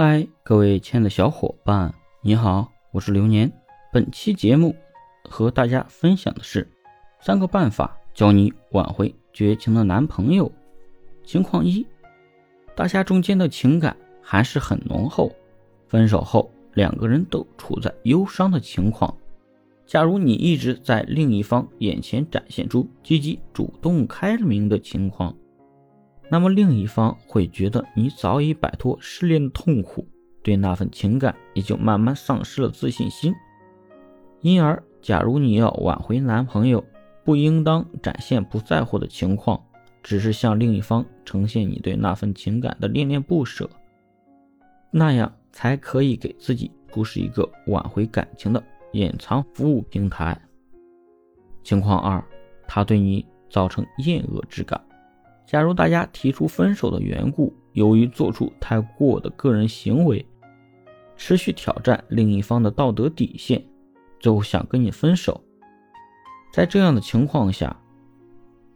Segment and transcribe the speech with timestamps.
[0.00, 3.52] 嗨，各位亲爱的小伙伴，你好，我是流年。
[3.92, 4.76] 本期节目
[5.24, 6.70] 和大家分享的是
[7.20, 10.52] 三个办法，教你挽回绝情的男朋友。
[11.24, 11.84] 情况一，
[12.76, 15.32] 大家中间的情感还是很浓厚，
[15.88, 19.12] 分手后两个人都处在忧伤的情况。
[19.84, 25.34] 假如你一直在另一方眼前展现出积极主动、开明的情况。
[26.30, 30.06] 那么另一方会觉得你早已摆脱失恋的痛苦，
[30.42, 33.34] 对那份情感也就慢慢丧失了自信心。
[34.40, 36.84] 因而，假如你要挽回男朋友，
[37.24, 39.60] 不应当展现不在乎的情况，
[40.02, 43.68] 只是向另一方呈现你对那份情感的恋恋不舍，
[44.90, 50.38] 那样才可以给自己铺设一个挽回感情的掩藏服务平台。
[51.62, 52.22] 情况二，
[52.66, 54.80] 他对你造成厌恶之感。
[55.48, 60.22] 假如大家提出分手的缘故，由于做出太过的个人行为，
[61.16, 63.64] 持续挑战另一方的道德底线，
[64.20, 65.42] 最后想跟你分手。
[66.52, 67.74] 在这样的情况下，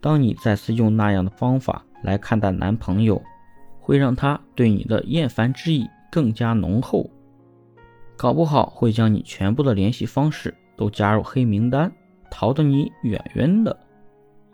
[0.00, 3.20] 当你再次用那样的方法来看待男朋友，
[3.80, 7.10] 会让他对你的厌烦之意更加浓厚，
[8.16, 11.92] 搞不好会将你全部的联系方式都加入黑名单，
[12.30, 13.76] 逃得你远远的，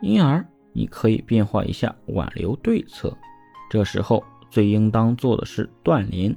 [0.01, 0.43] 因而。
[0.77, 3.17] 你可以变化一下挽留对策，
[3.67, 6.35] 这时候最应当做的是断联，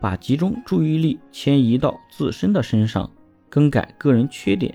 [0.00, 3.10] 把集中注意力迁移到自身的身上，
[3.50, 4.74] 更改个人缺点，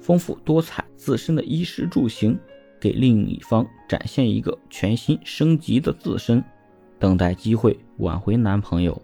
[0.00, 2.36] 丰富多彩自身的衣食住行，
[2.80, 6.42] 给另一方展现一个全新升级的自身，
[6.98, 9.00] 等待机会挽回男朋友。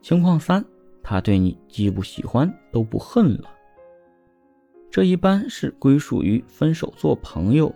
[0.00, 0.64] 情况三，
[1.02, 3.50] 他对你既不喜欢都不恨了。
[4.90, 7.72] 这一般是归属于分手做朋友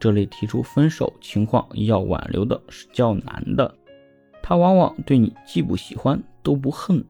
[0.00, 3.72] 这类提出分手情况要挽留的是较难的，
[4.42, 7.04] 他往往对你既不喜欢都不恨。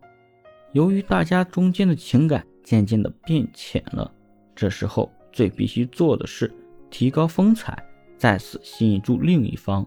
[0.72, 4.12] 由于大家中间的情感渐渐的变浅了，
[4.54, 6.52] 这时候最必须做的是
[6.90, 7.82] 提高风采，
[8.18, 9.86] 再次吸引住另一方。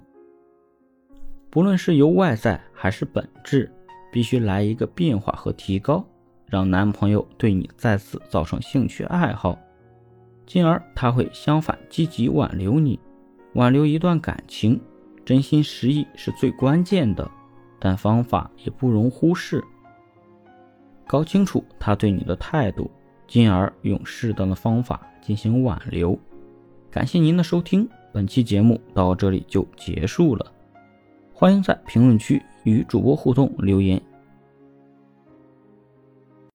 [1.52, 3.72] 不论是由外在还是本质，
[4.12, 6.06] 必须来一个变化和提高。
[6.50, 9.58] 让男朋友对你再次造成兴趣爱好，
[10.46, 13.00] 进而他会相反积极挽留你。
[13.54, 14.80] 挽留一段感情，
[15.26, 17.30] 真心实意是最关键的，
[17.80, 19.64] 但方法也不容忽视。
[21.08, 22.90] 搞清楚他对你的态度，
[23.28, 26.18] 进而用适当的方法进行挽留。
[26.92, 30.46] 感谢您的收听，本期节目到这里就结束了。
[31.34, 34.02] 欢迎在评论区与主播互动留言。